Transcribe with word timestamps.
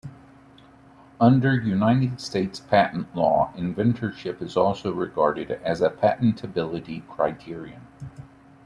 Under 1.19 1.53
United 1.55 2.19
States 2.21 2.59
patent 2.59 3.15
law, 3.15 3.53
inventorship 3.55 4.41
is 4.41 4.57
also 4.57 4.91
regarded 4.91 5.51
as 5.63 5.79
a 5.79 5.91
patentability 5.91 7.07
criterion. 7.07 7.81